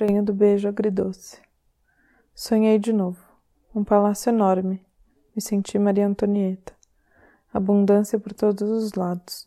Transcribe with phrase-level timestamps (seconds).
[0.00, 1.38] estranha do beijo agridoce.
[2.34, 3.22] Sonhei de novo.
[3.74, 4.82] Um palácio enorme.
[5.36, 6.72] Me senti Maria Antonieta.
[7.52, 9.46] Abundância por todos os lados.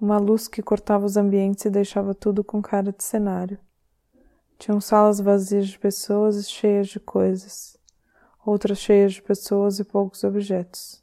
[0.00, 3.60] Uma luz que cortava os ambientes e deixava tudo com cara de cenário.
[4.58, 7.78] Tinham salas vazias de pessoas e cheias de coisas,
[8.44, 11.00] outras cheias de pessoas e poucos objetos,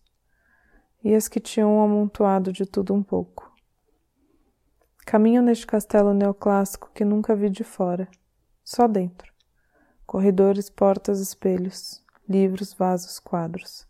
[1.02, 3.50] e as que tinham amontoado de tudo um pouco.
[5.06, 8.10] Caminho neste castelo neoclássico que nunca vi de fora,
[8.64, 9.32] só dentro.
[10.06, 13.88] Corredores, portas, espelhos, livros, vasos, quadros.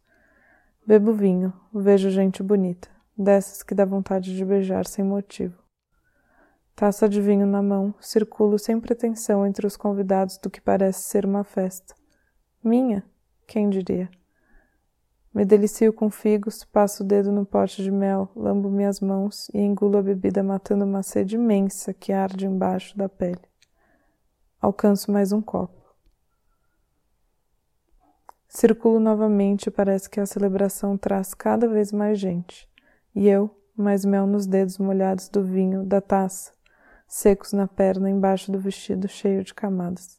[0.85, 5.61] Bebo vinho, vejo gente bonita, dessas que dá vontade de beijar sem motivo.
[6.75, 11.25] Taça de vinho na mão, circulo sem pretensão entre os convidados do que parece ser
[11.25, 11.93] uma festa.
[12.63, 13.03] Minha?
[13.45, 14.09] Quem diria?
[15.33, 19.59] Me delicio com figos, passo o dedo no pote de mel, lambo minhas mãos e
[19.59, 23.52] engulo a bebida matando uma sede imensa que arde embaixo da pele.
[24.63, 25.93] Alcanço mais um copo.
[28.47, 32.65] Circulo novamente e parece que a celebração traz cada vez mais gente.
[33.13, 36.53] E eu, mais mel nos dedos molhados do vinho, da taça,
[37.05, 40.17] secos na perna, embaixo do vestido cheio de camadas.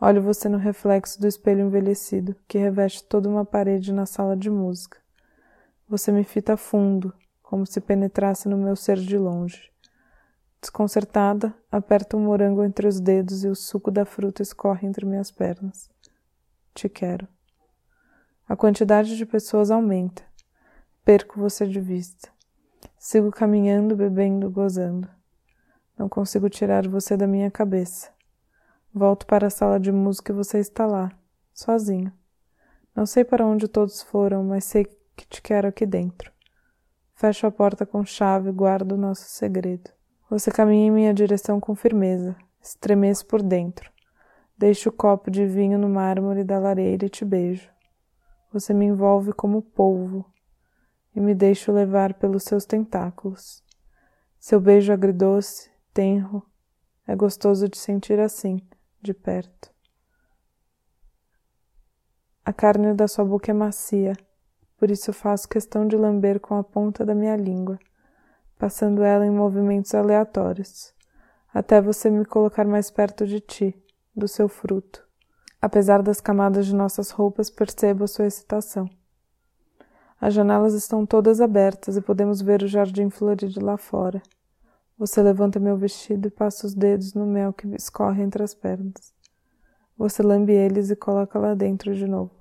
[0.00, 4.48] Olho você no reflexo do espelho envelhecido, que reveste toda uma parede na sala de
[4.48, 5.00] música.
[5.88, 9.68] Você me fita fundo, como se penetrasse no meu ser de longe.
[10.60, 15.30] Desconcertada, aperto um morango entre os dedos e o suco da fruta escorre entre minhas
[15.30, 15.88] pernas.
[16.74, 17.28] Te quero.
[18.48, 20.22] A quantidade de pessoas aumenta.
[21.04, 22.28] Perco você de vista.
[22.98, 25.08] Sigo caminhando, bebendo, gozando.
[25.96, 28.10] Não consigo tirar você da minha cabeça.
[28.92, 31.12] Volto para a sala de música e você está lá,
[31.54, 32.12] sozinho.
[32.96, 34.84] Não sei para onde todos foram, mas sei
[35.16, 36.32] que te quero aqui dentro.
[37.14, 39.90] Fecho a porta com chave e guardo o nosso segredo.
[40.30, 43.90] Você caminha em minha direção com firmeza, estremeço por dentro.
[44.58, 47.70] Deixo o copo de vinho no mármore da lareira e te beijo.
[48.52, 50.26] Você me envolve como polvo
[51.16, 53.64] e me deixo levar pelos seus tentáculos.
[54.38, 56.42] Seu beijo agridoce, tenro,
[57.06, 58.60] é gostoso de sentir assim
[59.00, 59.72] de perto.
[62.44, 64.12] A carne da sua boca é macia,
[64.76, 67.78] por isso faço questão de lamber com a ponta da minha língua,
[68.58, 70.92] passando ela em movimentos aleatórios,
[71.54, 73.74] até você me colocar mais perto de ti,
[74.14, 75.06] do seu fruto.
[75.62, 78.90] Apesar das camadas de nossas roupas, percebo a sua excitação.
[80.20, 84.20] As janelas estão todas abertas e podemos ver o jardim florido lá fora.
[84.98, 89.14] Você levanta meu vestido e passa os dedos no mel que escorre entre as pernas.
[89.96, 92.32] Você lambe eles e coloca lá dentro de novo.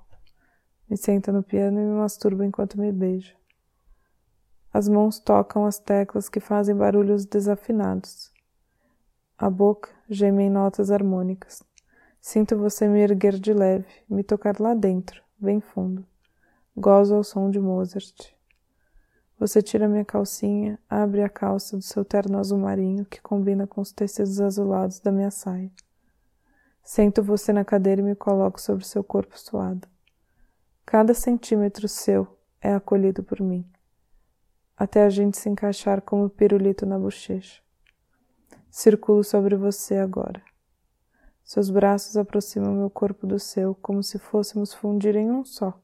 [0.89, 3.36] Me senta no piano e me masturba enquanto me beija.
[4.77, 8.31] As mãos tocam as teclas que fazem barulhos desafinados.
[9.35, 11.63] A boca geme em notas harmônicas.
[12.21, 16.05] Sinto você me erguer de leve, me tocar lá dentro, bem fundo.
[16.75, 18.35] Gozo ao som de Mozart.
[19.39, 23.81] Você tira minha calcinha, abre a calça do seu terno azul marinho que combina com
[23.81, 25.71] os tecidos azulados da minha saia.
[26.83, 29.87] Sento você na cadeira e me coloco sobre seu corpo suado.
[30.85, 32.27] Cada centímetro seu
[32.61, 33.67] é acolhido por mim,
[34.77, 37.61] até a gente se encaixar como pirulito na bochecha.
[38.69, 40.41] Circulo sobre você agora.
[41.43, 45.79] Seus braços aproximam meu corpo do seu, como se fôssemos fundir em um só.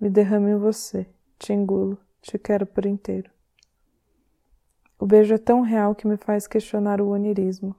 [0.00, 1.08] Me derramo em você,
[1.38, 3.30] te engulo, te quero por inteiro.
[4.98, 7.74] O beijo é tão real que me faz questionar o onirismo.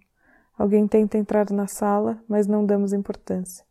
[0.57, 3.65] Alguém tenta entrar na sala, mas não damos importância.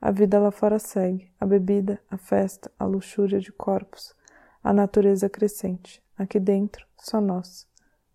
[0.00, 4.14] A vida lá fora segue, a bebida, a festa, a luxúria de corpos,
[4.62, 6.02] a natureza crescente.
[6.16, 7.66] Aqui dentro, só nós,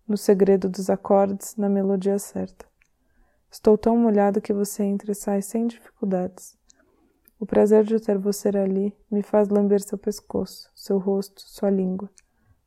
[0.06, 2.66] no segredo dos acordes, na melodia certa.
[3.50, 6.56] Estou tão molhado que você entra e sai sem dificuldades.
[7.40, 12.10] O prazer de ter você ali me faz lamber seu pescoço, seu rosto, sua língua.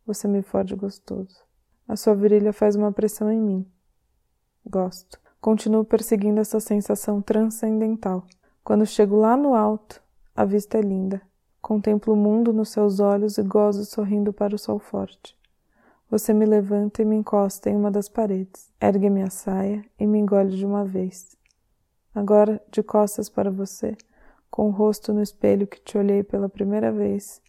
[0.06, 1.44] Você me fode gostoso.
[1.88, 3.72] A sua virilha faz uma pressão em mim.
[4.66, 5.20] Gosto.
[5.40, 8.26] Continuo perseguindo essa sensação transcendental.
[8.64, 10.02] Quando chego lá no alto,
[10.36, 11.22] a vista é linda.
[11.62, 15.38] Contemplo o mundo nos seus olhos e gozo sorrindo para o sol forte.
[16.10, 20.20] Você me levanta e me encosta em uma das paredes, ergue minha saia e me
[20.20, 21.38] engole de uma vez.
[22.14, 23.96] Agora, de costas para você,
[24.50, 27.42] com o rosto no espelho que te olhei pela primeira vez,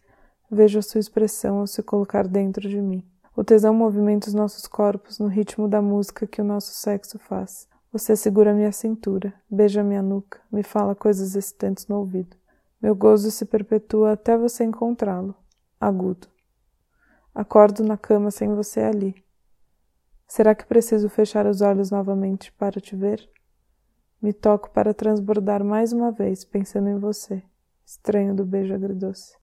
[0.49, 3.03] vejo a sua expressão ao se colocar dentro de mim.
[3.35, 7.67] O tesão movimenta os nossos corpos no ritmo da música que o nosso sexo faz.
[7.91, 12.37] Você segura minha cintura, beija minha nuca, me fala coisas excitantes no ouvido.
[12.83, 15.33] Meu gozo se perpetua até você encontrá-lo,
[15.79, 16.27] agudo.
[17.33, 19.15] Acordo na cama sem você ali.
[20.27, 23.25] Será que preciso fechar os olhos novamente para te ver?
[24.21, 27.41] Me toco para transbordar mais uma vez, pensando em você,
[27.85, 29.37] estranho do beijo agridoce.